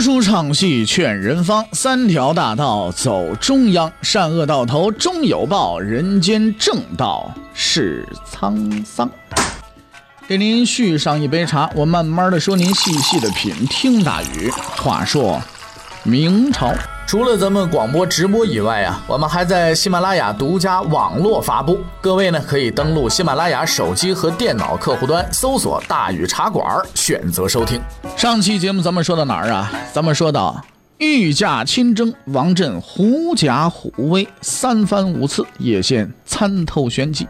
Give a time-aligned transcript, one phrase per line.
[0.00, 9.10] 书唱戏劝人方，三条大道走中央，善恶到头终有报，人间正道是沧桑。
[10.28, 13.52] 给您续上一杯茶，我慢慢的说，您细细的品。
[13.66, 15.42] 听大禹话说
[16.04, 16.72] 明朝。
[17.08, 21.80] 除了咱们广播直播以外啊，我们还在喜马拉雅独家网络发布。
[22.02, 27.80] 各位呢，可以登录喜马拉雅手机和电脑客户端，搜索“大禹茶馆”，选择收听。
[28.14, 29.72] 上期节目咱们说到哪儿啊？
[29.90, 30.62] 咱们说到
[30.98, 37.26] 御驾亲征，王振狐假虎威，三番五次，叶县参透玄机。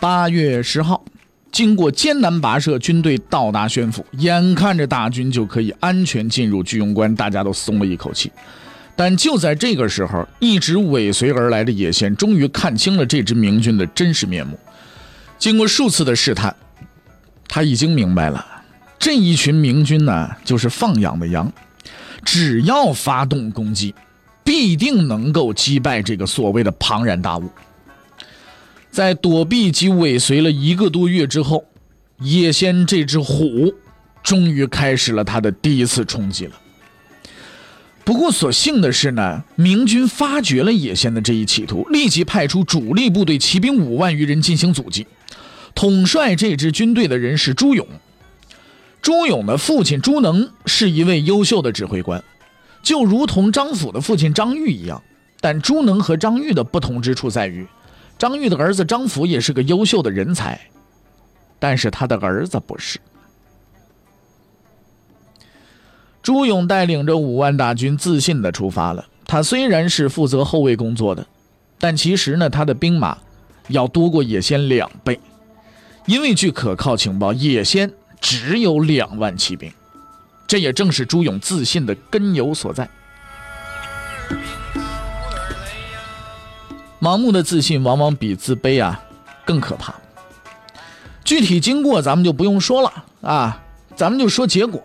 [0.00, 1.02] 八月十号。
[1.50, 8.30] 经过艰难跋涉，军队到达宣府，眼看着大军就可以安全进入居庸关，大家都松了一口气。
[8.94, 14.58] 但就在这个时候，一直尾随而来的野仙终于看清了这支明军的真实面目。
[15.38, 16.54] 经过数次的试探，
[17.48, 18.44] 他已经明白了，
[18.98, 21.50] 这一群明军呢，就是放养的羊，
[22.24, 23.94] 只要发动攻击，
[24.42, 27.48] 必定能够击败这个所谓的庞然大物。
[28.90, 31.64] 在躲避及尾随了一个多月之后，
[32.20, 33.72] 叶仙这只虎
[34.22, 36.52] 终于开始了他的第一次冲击了。
[38.04, 45.06] 不过所幸的是呢，明军发觉了叶仙的这一企图，立即派出主力部队骑兵五万余人进行阻击。
[45.74, 47.86] 统帅这支军队的人是朱勇。
[49.02, 52.24] 朱勇的父亲朱能是一位优秀的指挥官，
[52.82, 55.02] 就如同张辅的父亲张玉一样。
[55.40, 57.64] 但朱能和张玉的不同之处在于。
[58.18, 60.60] 张玉的儿子张福也是个优秀的人才，
[61.58, 62.98] 但是他的儿子不是。
[66.20, 69.06] 朱勇带领着五万大军自信的出发了。
[69.24, 71.26] 他虽然是负责后卫工作的，
[71.78, 73.18] 但其实呢，他的兵马
[73.68, 75.20] 要多过野仙两倍，
[76.06, 79.70] 因为据可靠情报，野仙只有两万骑兵。
[80.46, 82.88] 这也正是朱勇自信的根由所在。
[87.00, 89.04] 盲目的自信往往比自卑啊
[89.44, 89.94] 更可怕。
[91.24, 93.62] 具体经过咱们就不用说了啊，
[93.94, 94.82] 咱们就说结果。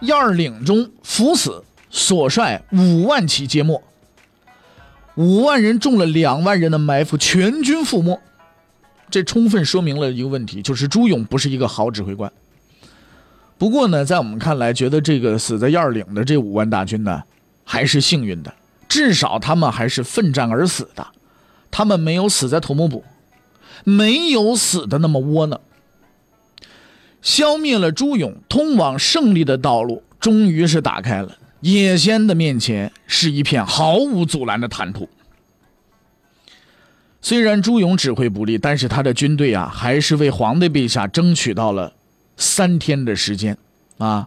[0.00, 3.82] 燕儿岭中伏死，所率五万骑皆没，
[5.14, 8.18] 五万人中了两万人的埋伏，全军覆没。
[9.10, 12.30] 这充分说明了一个问题，就是朱勇不是一个好指挥官。
[13.58, 17.22] 不过呢，在我们看来，觉得这个死在燕儿岭的这五万大军呢，
[17.64, 18.54] 还是幸运的。
[18.90, 21.06] 至少他们还是奋战而死的，
[21.70, 23.02] 他们没有死在土木堡，
[23.84, 25.60] 没有死的那么窝囊。
[27.22, 31.38] 消灭了朱勇，通往胜利的道路终于是打开了。
[31.60, 35.08] 野仙的面前是一片毫无阻拦的坦途。
[37.22, 41.92] 虽然朱勇指挥不力，但是他的军队啊，还是为皇帝陛下争取到了
[42.36, 43.56] 三天的时间
[43.98, 44.26] 啊。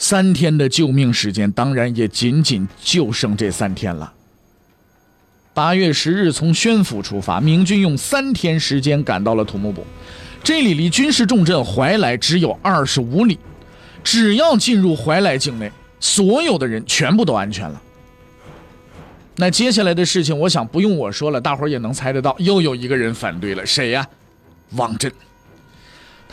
[0.00, 4.10] 三天的救命时间，当然也仅仅就剩这三天了。
[5.52, 9.82] 八月十日从宣府出发，明军用三天时间赶到了土木堡。
[10.42, 13.38] 这里离军事重镇怀来只有二十五里，
[14.02, 17.82] 只要进入怀来境内，所有的人全部都安全了。
[19.36, 24.06] 那接下来的事情，我想不用我说了，大伙儿也能猜得到，又有一个人反对了，谁呀？
[24.70, 25.12] 王振。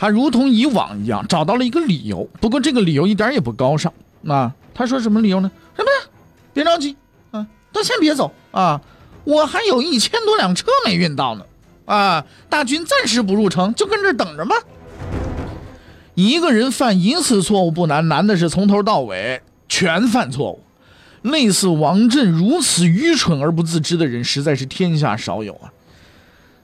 [0.00, 3.92] 他如同以往一样找到了一个理由，不过这个理由一点也不高尚
[4.28, 4.54] 啊！
[4.72, 5.50] 他说什么理由呢？
[5.76, 5.90] 什么？
[6.54, 6.96] 别着急
[7.32, 8.80] 啊，都先别走啊！
[9.24, 11.44] 我还有一千多辆车没运到呢
[11.86, 12.24] 啊！
[12.48, 14.54] 大军暂时不入城，就跟这等着吧。
[16.14, 20.62] 一个人犯一次错误不难，难的是从头到尾全犯错误。
[21.22, 25.72] 类似王震如此愚蠢而不自知的人，实在是天下少有啊！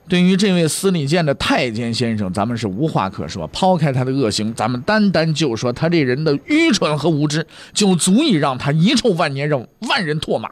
[0.06, 3.46] 对于这位司礼监的太监先生，咱们是无话可说。
[3.46, 10.50] 抛开他的恶行，咱们单单就说他这人的愚蠢和无知，就足以让他遗臭万年，让万人唾骂。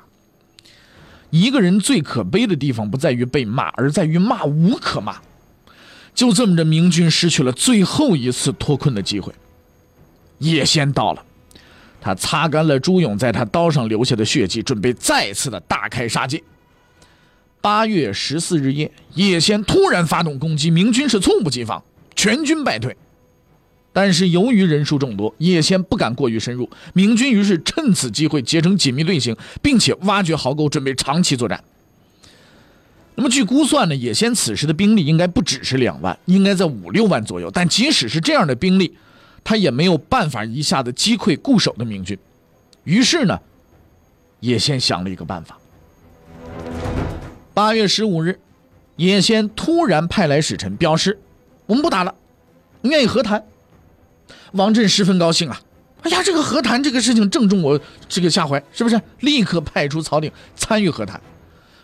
[1.28, 5.16] 一个人最可悲的地方，不在于被骂，而在于骂无可骂。
[6.14, 9.34] 就这么着，明军失去了最后一次脱困的机会。
[10.38, 11.22] 叶先到了，
[12.00, 16.42] 他擦干了朱勇在他刀上留下的血迹，准备再次的大开杀戒。
[17.62, 21.82] 八月十四日夜，叶先突然发动攻击，明军是猝不及防，
[22.16, 22.94] 全军败退。
[23.92, 31.62] 但是由于人数众多，叶先不敢过于深入，明军于是趁此机会结成紧密队形，并且挖掘壕沟，准备长期作战。
[33.14, 37.48] 那么据估算呢，叶先此时的兵力应该不只是两万，应该在五六万左右。
[37.50, 38.96] 但即使是这样的兵力，
[39.44, 42.18] 他也没有办法一下子击溃固守的明军。
[42.82, 43.38] 于是呢，
[44.40, 45.58] 叶先想了一个办法。
[47.54, 48.38] 八月十五日，
[48.96, 51.18] 野先突然派来使臣，表示
[51.66, 52.14] 我们不打了，
[52.82, 53.44] 愿意和谈。
[54.52, 55.60] 王振十分高兴啊，
[56.02, 57.78] 哎呀，这个和谈这个事情正中我
[58.08, 58.98] 这个下怀，是不是？
[59.20, 61.20] 立刻派出曹鼎参与和谈。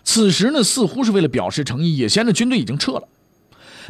[0.04, 3.06] 此时呢，似乎是为了表示诚意，野先的军队已经撤了。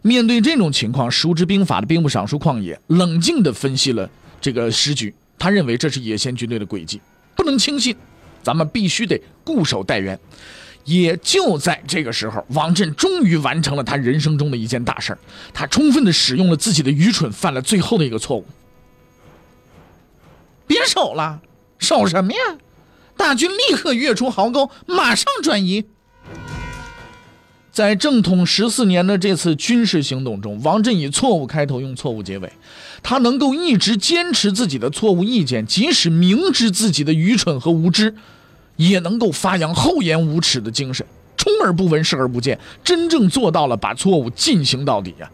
[0.03, 4.11] 面对这种情况，熟知兵法的兵部尚书旷野冷静地分析了
[4.41, 5.15] 这个时局。
[5.39, 7.01] 他认为这是野先军队的诡计，
[7.37, 7.95] 不能轻信，
[8.43, 10.19] 咱们必须得固守待援。
[10.89, 15.17] 也就在这个时候，王震终于完成了他人生中的一件大事
[15.53, 18.47] 他充分地使用了自己的愚蠢，犯了最后的一个错误。
[20.67, 21.41] 别守了，
[21.79, 22.39] 守什么呀？
[23.19, 25.85] 大军立刻跃出壕沟，马上转移。
[27.71, 32.53] 在正统十四年的这次军事行动中，王震以错误开头，用错误结尾。
[33.03, 38.15] 他能够一直坚持自己的错误意见，即使明知自己的愚蠢和无知，
[38.79, 45.31] 也能够发扬厚颜无耻的精神，充耳不闻，视而不见，真正做到了把错误进行到底呀。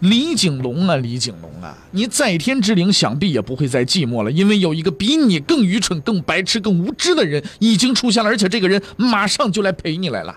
[0.00, 10.36] 李景龙啊，李景龙啊，你在天之灵想必也不会再寂寞了，因为有一个比你更愚蠢、更白痴、更无知的人已经出现了，而且这个人马上就来陪你来了。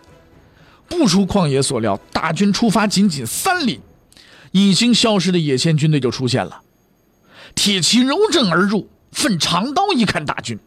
[0.88, 3.82] 不出旷野所料，大军出发仅仅三里，
[4.52, 6.62] 已经消失的野仙军队就出现了。
[7.56, 10.58] 铁骑柔阵而入，奋长刀一看大军，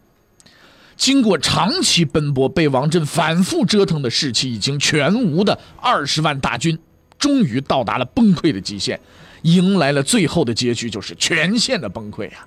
[1.01, 6.79] 经过长期奔波，被王振反复折腾的士气已经全无的二十万大军。
[7.19, 9.01] 终于到达了崩溃的极限，
[9.41, 12.47] 迎来了最后的结局，就是全线的崩溃呀，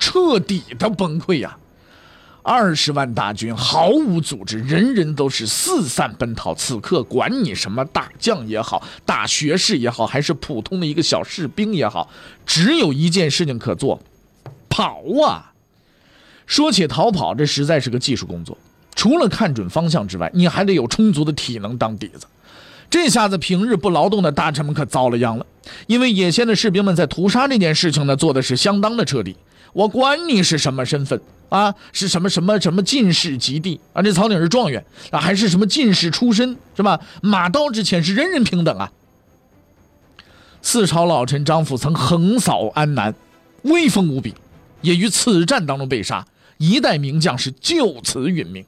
[0.00, 1.56] 彻底的崩溃呀！
[2.42, 6.52] 二十万大军毫无组织，人人都是四散奔逃。
[6.56, 12.10] 此刻，管你什么大将也好，大学士也好，还是普通的一个小士兵也好，
[12.44, 14.02] 只有一件事情可做：
[14.68, 15.52] 跑啊！
[16.46, 18.56] 说起逃跑，这实在是个技术工作，
[18.94, 22.26] 除了看准方向之外，你还得有充足的体能当底子。
[22.88, 25.44] 这下子平日不劳动的大臣们可遭了殃了，
[25.88, 29.36] 因为野先的士兵们在屠杀这件事情呢做的是相当的彻底。
[29.72, 37.00] 我管你是什么身份啊，是什么什么什么进士及第啊，这曹鼎是状元啊，还是什么进士出身是吧？
[37.20, 38.90] 马刀之前是人人平等啊。
[40.62, 43.14] 四朝老臣张辅曾横扫安南，
[43.62, 44.34] 威风无比，
[44.80, 46.26] 也于此战当中被杀，
[46.58, 48.64] 一代名将是就此殒命。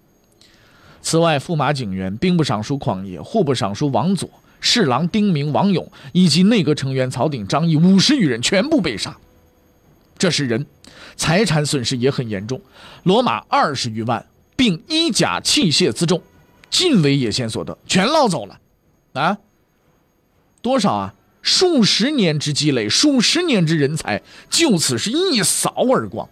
[1.01, 4.29] 此外，驸马景元、兵部尚书旷野、户部尚书王佐、
[4.61, 9.17] 侍郎丁明、王勇以及内阁成员曹鼎、张毅五十余人全部被杀。
[10.19, 10.67] 这是人，
[11.17, 12.61] 财产损失也很严重，
[13.05, 14.27] 骡马二十余万，
[14.57, 16.21] 并衣甲器械辎重，
[16.69, 18.59] 尽为野先所得，全捞走了。
[19.13, 19.39] 啊，
[20.61, 21.15] 多少啊？
[21.41, 24.21] 数十年之积累，数十年之人才，
[24.51, 26.29] 就此是一扫而光。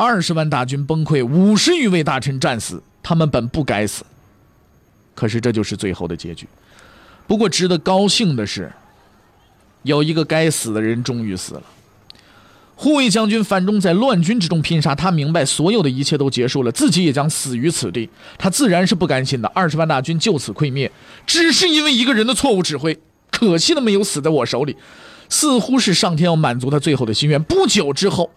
[0.00, 2.82] 二十万大军崩溃，五十余位大臣战死。
[3.02, 4.02] 他们本不该死，
[5.14, 6.48] 可是这就是最后的结局。
[7.26, 8.72] 不过值得高兴的是，
[9.82, 11.62] 有一个该死的人终于死了。
[12.76, 18.08] 护卫将军范仲在乱军之中拼杀，他明白所有的一切都结束了，自己也将死于此地。
[18.38, 19.52] 他自然是不甘心的。
[19.54, 20.90] 二十万大军就此溃灭，
[21.26, 22.98] 只是因为一个人的错误指挥，
[23.30, 24.76] 可惜的没有死在我手里。
[25.28, 27.42] 似乎是上天要满足他最后的心愿。
[27.42, 28.30] 不久之后，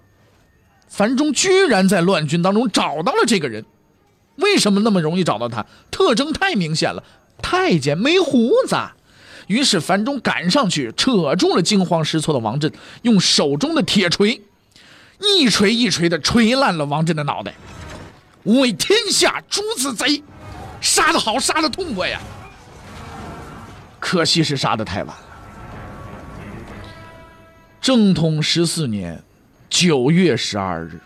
[0.94, 3.66] 樊中居然在乱军当中找到了这个人。
[4.36, 5.66] 为什么那么容易找到他？
[5.90, 7.04] 特征太明显了，
[7.42, 8.78] 太监没胡子。
[9.48, 14.40] 于是樊中赶上去，扯住了惊慌失措的王振，用手中的铁锤，
[15.20, 17.56] 一锤一锤的锤烂了王振的脑袋。
[18.44, 20.22] 为天下诛此贼，
[20.80, 22.22] 杀得好，杀得痛快呀！
[24.00, 25.24] 可惜是杀得太晚了。
[27.82, 29.24] 正统十四年
[29.74, 31.00] 九月十二日。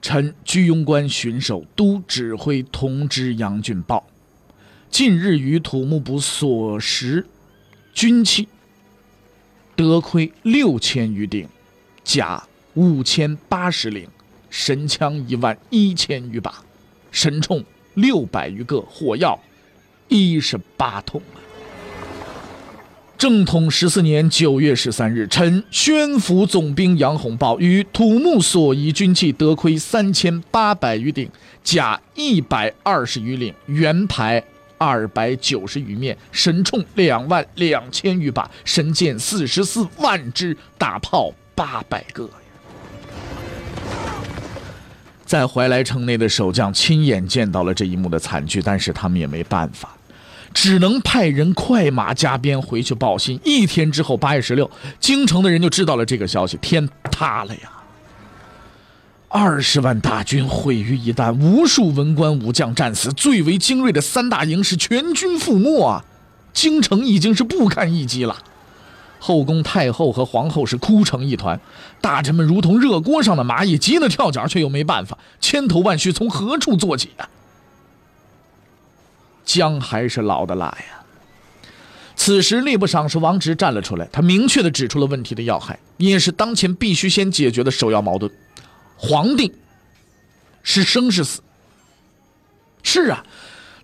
[0.00, 4.06] 臣居庸关巡守都指挥同知杨俊报，
[4.88, 7.26] 近日于土木部所食
[7.92, 8.46] 军器
[9.74, 11.48] 得亏六千余顶，
[12.04, 12.40] 甲
[12.74, 14.08] 五千八十领，
[14.48, 16.62] 神枪一万一千余把，
[17.10, 17.64] 神铳
[17.94, 19.36] 六百余个，火药
[20.06, 21.20] 一十八桶。
[23.24, 31.26] 正统十四年九月十三日，臣宣府总兵杨洪报，于土木所遗军器得亏三千八百余顶，
[31.62, 34.44] 甲一百二十余领，圆牌
[34.76, 42.28] 二百九十余面，神铳两万两千余把，神箭四十四万支，大炮八百个
[45.24, 49.96] 在怀来城内的守将亲眼见到了这一幕的惨剧，但是他们也没办法。
[50.54, 53.38] 只能派人快马加鞭回去报信。
[53.44, 57.70] 一天之后，八月十六，京城的人就知道了这个消息，天塌了呀！
[59.28, 66.04] 二十万大军毁于一旦，无数文官武将战死，最为精锐的三大营是全军覆没啊！
[66.52, 68.36] 京城已经是不堪一击了。
[69.18, 71.60] 后宫太后和皇后是哭成一团，
[72.00, 77.28] 大臣们如同热锅上的蚂蚁，急得跳脚，却又没办法，千头万绪从何处做起啊？
[79.44, 81.00] 姜还是老的辣呀。
[82.16, 88.30] 此时，吏部尚书王直站了出来，他明确的指出了问题的要害，也是当前必须先解决的首要矛盾：
[88.96, 89.52] 皇帝
[90.62, 91.42] 是生是死？
[92.82, 93.24] 是啊，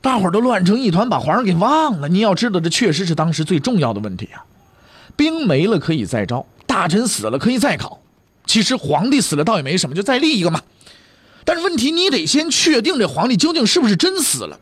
[0.01, 2.09] 大伙儿都乱成一团，把皇上给忘了。
[2.09, 4.45] 你要知道，这确实是当时最重要的问题啊。
[5.17, 8.01] 兵没了可以再招，大臣死了可以再考。
[8.47, 10.63] 其实皇帝死了倒也没什么，就再立一个嘛。
[11.45, 14.59] 但是问题你得先确定这皇帝究竟是不是真死了。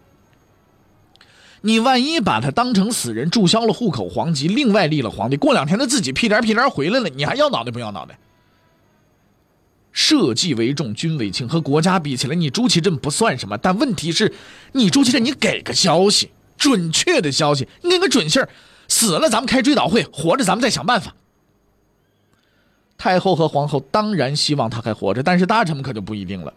[1.62, 8.18] 你万一把他当成死人，注销了户口、皇籍，另外立了皇帝，过两天他自己屁颠屁颠回来了，你还要脑袋不要脑袋？
[9.92, 13.58] 社稷为重，君为轻，和国家比起来，你朱祁镇不算什么。
[13.58, 14.32] 但问题是，
[14.72, 18.48] 你朱祁镇，你给个消息，准确的消息，你给个准信儿。
[18.86, 21.14] 死了咱们开追悼会，活着咱们再想办法。
[22.96, 26.54] 太后和皇后当然希望他还活着，但是大臣们可就不一定了。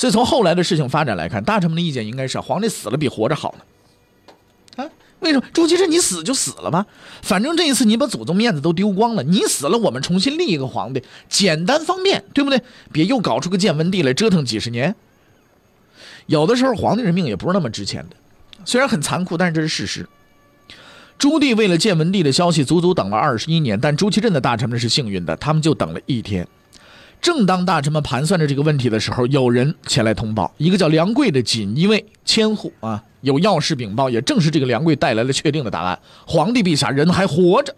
[0.00, 4.82] 所以从后来的事情发展来看，大臣们的意见应该是皇帝死了比活着好呢。
[4.82, 5.44] 啊，为什么？
[5.52, 6.86] 朱祁镇，你死就死了吧，
[7.20, 9.22] 反正这一次你把祖宗面子都丢光了。
[9.22, 12.62] 你死了，我们重新立一个皇帝，简单方便，对不对？
[12.90, 14.94] 别又搞出个建文帝来折腾几十年。
[16.24, 18.16] 有的时候皇帝的命也不是那么值钱的，
[18.64, 20.08] 虽然很残酷，但是这是事实。
[21.18, 26.48] 朱棣为了建文帝的消息，足足等了二十一年，但朱祁镇的大臣们是幸运的，他们就等了一天。
[27.20, 34.08] 正当大臣们盘算着这个问题的时候，有人前来通报，一个叫梁贵的锦衣卫千户啊，有要事禀报。
[34.08, 37.74] 也正是这个梁贵带来了确定的答案：皇帝陛下人还活着。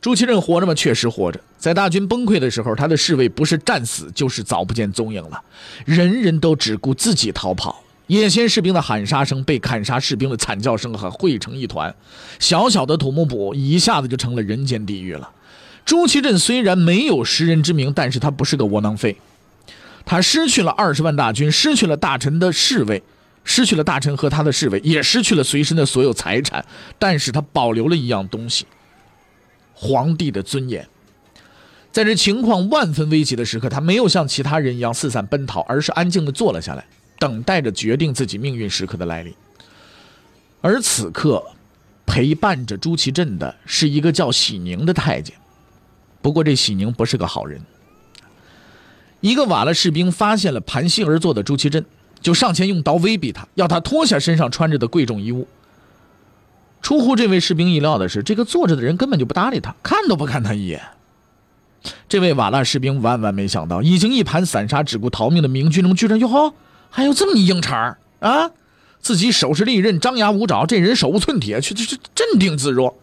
[0.00, 0.74] 朱祁镇活着吗？
[0.74, 1.40] 确实活着。
[1.56, 5.42] 在大军崩溃的时候，他的侍卫不是战死，就是早不见踪影了，
[5.86, 7.82] 人人都只顾自己逃跑。
[8.06, 11.94] 野先士兵的喊杀声，被砍杀士兵的惨叫声，和汇成一团。
[12.38, 15.30] 小小的土木堡一下子就成了人间地狱了。
[15.84, 19.16] 朱祁镇虽然没有识人之明，但是他不是个窝囊废。
[20.06, 23.02] 他失去了二十万大军，失去了大臣的侍卫，
[23.44, 26.64] 失去了大臣和他的侍卫，也失去了随身的所有财产。
[26.98, 28.66] 但是他保留了一样东西：
[29.74, 30.86] 皇帝的尊严。
[31.92, 36.84] 在这情况万分危急的时刻，他没有像其他人一样四散奔逃，而是安静地坐了下来，
[37.18, 39.32] 等待着决定自己命运时刻的来临。
[40.60, 41.42] 而此刻，
[42.04, 45.34] 陪伴着朱祁镇的是一个叫喜宁的太监。
[46.24, 47.60] 不过这喜宁不是个好人。
[49.20, 51.84] 一个瓦剌士兵发现了盘膝而坐的朱祁镇，
[52.22, 55.46] 就上前用刀威逼他，要他脱下身上穿着的贵重衣物。
[56.80, 60.80] 出乎这位士兵意料的是，这个坐着的人根本就不搭理他，看都不看他一眼。
[62.08, 66.54] 这位瓦剌士兵万万没想到，已经一盘散沙、只顾逃命的明军中，居然哟呵，
[66.88, 68.50] 还有这么一硬茬啊！
[68.98, 72.96] 自己手持利刃，张牙舞爪，这人手无寸铁，却却镇定自若。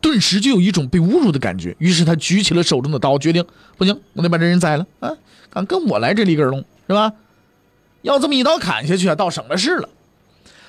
[0.00, 3.44] 顿时就有一种被侮辱的感觉，于是他举起了手中的刀，决定
[3.76, 5.12] 不行，我得把这人宰了啊！
[5.50, 7.12] 敢跟我来这里根龙是吧？
[8.02, 9.88] 要这么一刀砍下去啊，倒省了事了。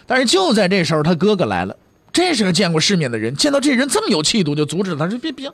[0.05, 1.75] 但是就在这时候，他哥哥来了，
[2.11, 5.49] 这是个见过世面的人，见到这人这么有气度，就阻止他说：“别别，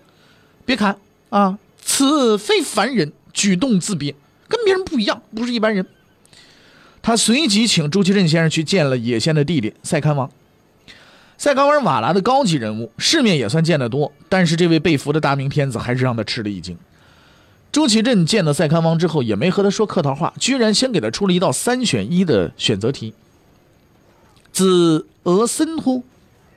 [0.65, 0.97] 别砍
[1.29, 1.57] 啊！
[1.81, 4.15] 此非凡人，举动自别，
[4.47, 5.85] 跟别人不一样，不是一般人。”
[7.01, 10.29] 他随即请朱祁镇先生去见了野仙的弟弟赛康王。
[11.39, 16.77] 塞冈尔瓦剌的高级人物，世面也算见得多，但是这位被俘的大明天子还是让他吃了一惊。
[17.71, 23.13] 朱祁镇见到塞康王之后，也没和他说客套话，居然先给他出了一道三选一的选择题：
[24.51, 26.03] 子俄森乎？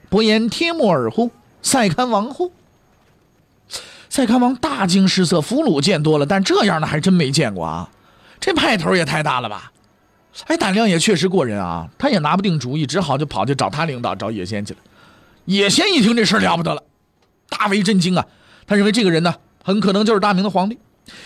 [0.09, 1.31] 伯言帖木儿乎？
[1.61, 2.51] 塞康王乎？
[4.09, 7.89] 塞康王大惊失色，俘虏见多了，但这样的还真没见过啊！
[8.41, 9.71] 这派头也太大了吧！
[10.47, 11.87] 哎，胆量也确实过人啊！
[11.97, 14.79] 他也拿不定主意，只好就跑去找他领导，找野仙去了。
[15.45, 16.81] 野仙一听这事了不得了，
[17.49, 18.25] 大为震惊啊！
[18.65, 20.77] 他认为这个人呢，很可能就是大明的皇帝，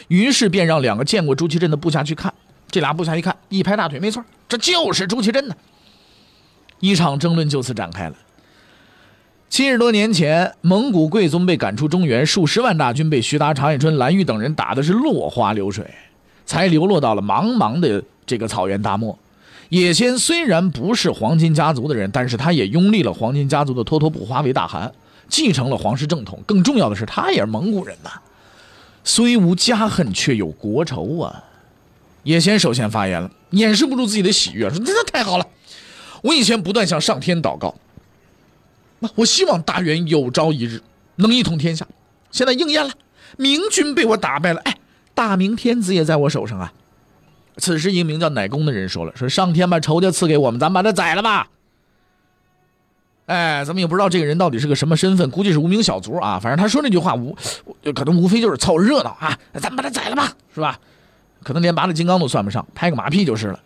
[0.09, 2.33] 于是便让两个见过朱祁镇的部下去看。
[2.69, 5.55] 这俩部下一看，一拍大腿，没错，这就是朱祁镇呢。
[6.81, 8.15] 一场争论就此展开了。
[9.49, 15.89] 七十多年前，蒙古贵族被赶出中原，数十万大军被徐达、常遇春、蓝玉等人打的是落花流水，
[16.45, 18.03] 才流落到了茫茫的。
[18.27, 19.17] 这个草原大漠，
[19.69, 24.93] 野先虽然不是黄金家族的人，但是他也拥立了黄金家族的脱脱不花为大汗，
[25.29, 26.39] 继承了皇室正统。
[26.45, 28.11] 更重要的是，他也是蒙古人呐，
[29.05, 31.45] 虽无家恨，却有国仇啊。
[32.23, 35.47] 野先首先发言了，掩饰不住自己的喜悦，说：“这太好了！
[36.21, 37.73] 我以前不断向上天祷告，
[38.99, 40.81] 那我希望大元有朝一日
[41.15, 41.87] 能一统天下，
[42.31, 42.91] 现在应验了，
[43.37, 44.77] 明军被我打败了，哎，
[45.13, 46.73] 大明天子也在我手上啊。”
[47.57, 51.47] 此时，一名叫乃公的人说了：“说上天把仇家赐给我们，咱把他宰了吧。”
[53.27, 56.39] 哎，咱们也不知道这个人到底是个什么身份，估计是无名小卒啊。
[56.39, 57.35] 反正他说那句话无，
[57.93, 60.79] 可能无非就是凑热闹啊，咱们把他宰了吧，是吧？
[61.43, 63.59] 可能连拔了金刚都算不上，拍个马屁就是了。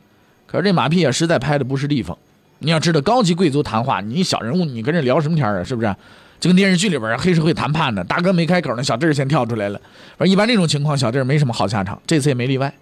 [0.47, 2.17] 可是这马屁啊，实在拍的不是地方。
[2.59, 5.63] 你要知道，高级贵族谈话，你小人物，你跟人聊什么天啊？
[5.63, 5.95] 是不是？
[6.39, 9.79] 就跟电视剧里边黑社会谈判呢，大哥没开口呢，小弟先跳出来了。
[10.17, 12.73] 反正一般这种情况，小弟没什么好下场，这次也没例外。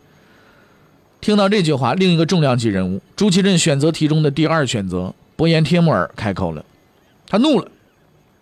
[1.21, 6.63] 听到这句话，另一个重量级人物朱祁镇选择题中的第二选择伯颜帖木儿开口了。
[7.27, 7.69] 他怒了，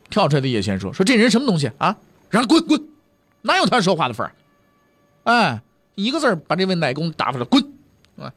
[0.10, 1.98] 跳出来的叶先说：“说这人什么东西啊？
[2.30, 2.82] 让他滚滚，
[3.42, 4.32] 哪有他说话的份儿？
[5.24, 5.62] 哎，
[5.96, 7.62] 一个字把这位奶公打发了，滚！
[8.18, 8.32] 啊！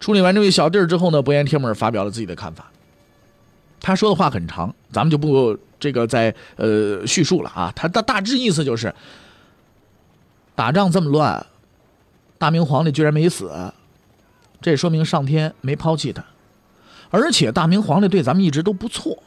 [0.00, 2.70] 处理完这位小弟儿之后呢，伯颜帖木儿发表了自己的看法。
[3.80, 7.72] 他说的话很长，咱们就不这个再呃叙述了啊。
[7.76, 8.94] 他的大致意思就是：
[10.54, 11.46] 打仗这么乱，
[12.42, 13.72] 大明皇帝居然没死，
[14.60, 16.24] 这说明上天没抛弃他，
[17.08, 19.22] 而且大明皇帝对咱们一直都不错。”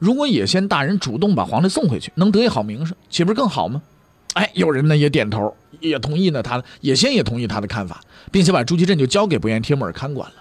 [0.00, 3.82] 如果野先大人主动把皇帝送回去，能得一好名声，岂不是更好吗？
[4.32, 6.42] 哎，有人呢也点头，也同意呢。
[6.42, 8.00] 他野先也同意他的看法，
[8.32, 10.36] 并且把朱祁镇就交给伯颜帖木儿看管了。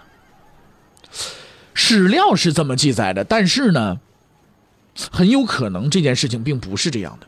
[1.73, 3.99] 史料是这么记载的，但是呢，
[5.11, 7.27] 很有可能这件事情并不是这样的。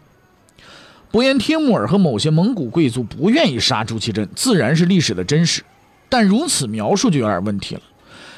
[1.15, 5.63] 伯颜帖木儿和某些蒙古贵族不愿意杀朱祁镇，自然是历史的真实，
[6.09, 7.81] 但如此描述就有点问题了。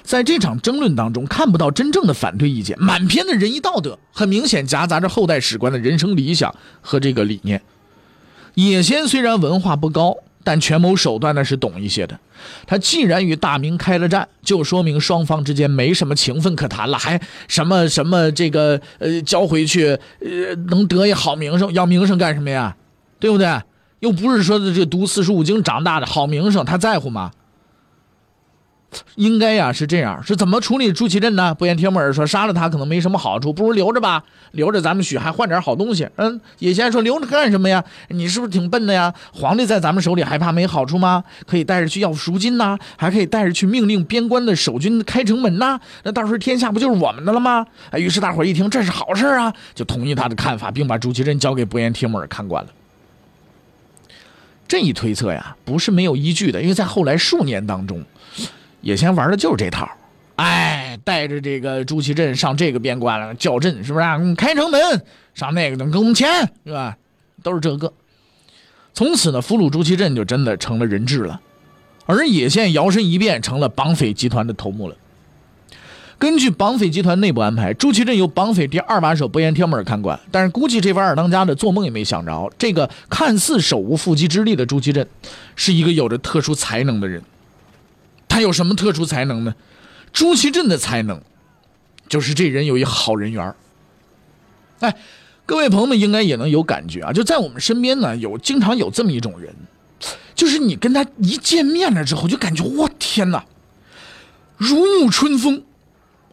[0.04, 7.60] 在这场争论当中，看不到真正的反对意见，满篇的仁义道德，很明显夹杂着后代史官的人生理想和这个理念。
[8.54, 12.20] 野先虽然文化不高，但权谋手段那是懂一些的。
[12.66, 22.76] 他既然与大明开了战，就说明双方之间没什么情分可谈了，还什么什么这个呃交回去，呃能得一好名声，要名声干什么呀？
[23.20, 23.48] 对不对？
[24.00, 27.32] 又不是说的这读四书五经长大的好名声，他在乎吗？
[29.16, 31.54] 应该呀是这样，是怎么处理朱祁镇呢？
[31.54, 36.08] 不言帖木儿说杀了他可能没什么好处，不如留着吧，留着咱们许还换点好东西。
[36.16, 37.84] 嗯，野先说留着干什么呀？
[38.08, 39.14] 你是不是挺笨的呀？
[39.34, 41.24] 皇帝在咱们手里还怕没好处吗？
[41.46, 45.80] 可以带着去要赎金呐，还可以带着去命令边关的守军开城门呐。
[46.04, 47.68] 那到时候天下不就是我们的了吗？
[47.94, 52.70] 于是大伙一听这是好事啊，就同意他的看法，并把朱祁镇交给不言帖木儿看管了。
[54.66, 58.02] 这一推测呀，不是没有依据的，因为在后来数年当中。
[58.82, 59.90] 野先玩的就是这套，
[60.36, 64.06] 哎，带着这个朱祁镇上这个边关了，叫阵是不是？
[64.06, 64.80] 啊开城门，
[65.34, 66.28] 上那个能给我们钱
[66.66, 66.98] 是吧？
[67.44, 67.92] 都是这个。
[68.94, 71.40] 从此呢，俘虏朱祁镇就真的成了人质了，
[72.06, 74.96] 而野先摇身一变成了绑匪集团的头目了。
[76.20, 85.08] 根据绑匪集团内部安排，朱祁镇由绑匪第二把手伯颜天木儿看管，但是估计这帮二当家的做梦也没想着，这个看似手无缚鸡之力的朱祁镇，
[85.56, 87.22] 是一个有着特殊才能的人。
[88.38, 89.56] 他有什么特殊才能呢？
[90.14, 91.20] 朱祁镇的才能，
[92.08, 93.56] 就是这人有一好人缘
[94.80, 94.96] 哎，
[95.44, 97.12] 各位朋友们应该也能有感觉啊！
[97.12, 99.56] 就在我们身边呢，有经常有这么一种人，
[100.36, 103.44] 就是你跟他一见面了之后，就感觉我天哪，
[104.56, 105.64] 如沐春风，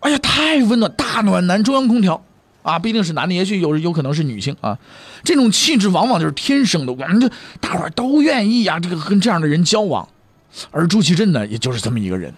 [0.01, 2.23] 哎呀，太温暖，大暖男，中央空调
[2.63, 2.79] 啊！
[2.79, 4.79] 不一定是男的，也许有有可能是女性啊。
[5.23, 7.31] 这种气质往往就是天生的，我们就
[7.63, 10.07] 大伙都愿意呀，这个跟这样的人交往。
[10.71, 12.33] 而朱祁镇呢，也就是这么一个人，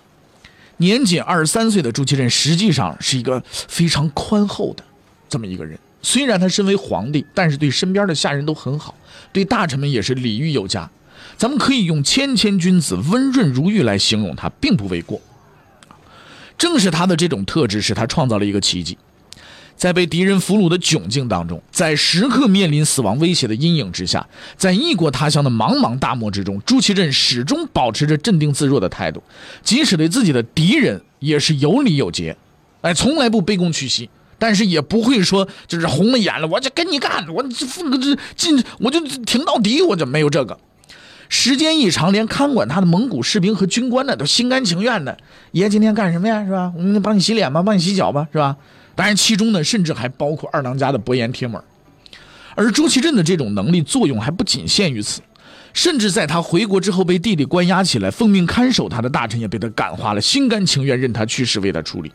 [0.78, 4.82] 年仅二十三岁的朱祁镇，实际上是一个非常宽厚的
[5.28, 5.78] 这么一个人。
[6.02, 8.94] 虽然他身为皇帝，但是对身边的下人都很好，
[9.32, 10.88] 对大臣们也是礼遇有加。
[11.36, 15.20] 咱们可以用谦谦君子、温润如玉来形容他，并不为过。
[16.56, 18.96] 正是他的这种特质，使他创造了一个奇迹。
[19.76, 29.22] 在被敌人俘虏的窘境当中，在时刻面临死亡威胁的阴影之下，在异国他乡的茫茫大漠之中，朱祁镇始终保持着镇定自若的态度，
[29.62, 32.36] 即使对自己的敌人也是有礼有节，
[32.80, 34.08] 哎，从来不卑躬屈膝，
[34.38, 37.66] 但是也不会说就是红了眼了，我就跟你干，我这
[37.98, 40.58] 这进我就挺到底，我就没有这个。
[41.28, 45.18] 时间一长，连看管他的蒙古士兵和军官呢，都心甘情愿的。
[45.50, 46.44] 爷今天干什么呀？
[46.44, 46.72] 是吧？
[46.76, 48.56] 我们帮你洗脸吧，帮你洗脚吧，是吧？
[48.96, 51.62] 当然，其中呢，甚至还包括二当家的伯颜铁门，
[52.54, 55.20] 而朱祁镇的这种能力作用还不仅限于此，
[55.74, 62.10] 甚至在他回国之后被弟弟关押起来，奉命看守他的大臣也被他感化了，心甘情愿任他去世，为他处理。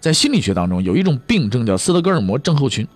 [0.00, 2.88] 在心理学当中，有一种病症叫斯德哥尔摩症候群，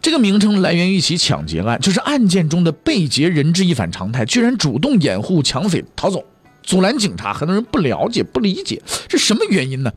[0.00, 6.24] 这个名称来源于一起抢劫案，就是案件中的被劫人质一反常态，居然主动掩护抢匪逃走，
[6.62, 7.34] 阻拦警察。
[7.34, 9.92] 很多人不了解、不理解，这什么原因呢？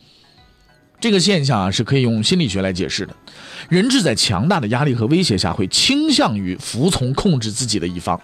[1.05, 3.15] 这个现象啊是可以用心理学来解释的。
[3.69, 8.19] 人质在强大的压力和威胁下，会倾向于服从控制自己的一方，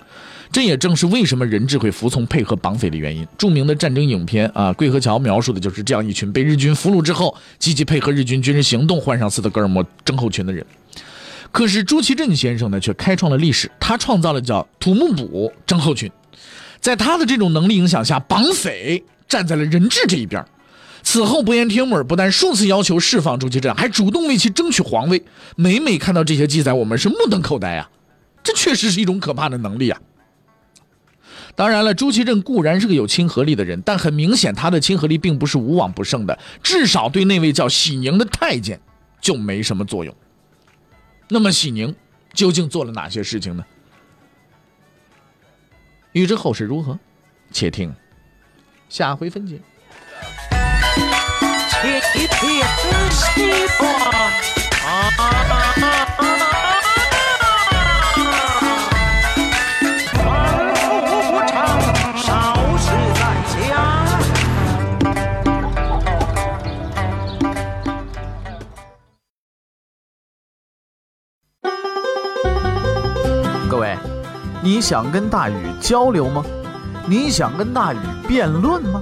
[0.52, 3.24] 这也正是为什么人质会服从配合绑匪的原因。
[3.38, 10.66] 著名的战争影片啊，《桂河桥》描述的就是这样一群被日军俘虏之后，积极配合日军军事行动，换上斯德哥尔摩症候群的人。
[11.52, 16.12] 可是朱祁镇先生呢，却开创了历史，他创造了叫土木堡症候群。
[16.80, 20.44] 在他的这种能力影响下，绑匪站在了人质这一边。
[21.04, 25.24] 此后伯颜帖木儿，不但数次要求释放朱祁镇，还主动为其争取皇位。
[25.56, 27.90] 每每看到这些记载，我们是目瞪口呆啊！
[28.44, 30.00] 这确实是一种可怕的能力啊！
[31.56, 38.80] 当然了，朱祁镇固然是个有亲和力的人，但很明显他的亲和力并不是无往不胜的，至少对那位叫喜宁的太监
[39.20, 40.16] 就没什么作用。
[41.28, 41.94] 那么喜宁
[42.34, 43.66] 究竟做了哪些事情呢？
[46.14, 47.00] 欲知后事如何，
[47.52, 47.94] 且听
[48.88, 49.60] 下回分解。
[74.64, 76.44] 你想跟大禹交流吗？
[77.08, 79.02] 你想跟大禹辩论吗？